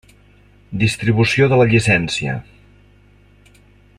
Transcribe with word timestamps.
Distribució 0.83 1.49
de 1.51 1.59
la 1.61 1.69
llicència. 1.75 2.41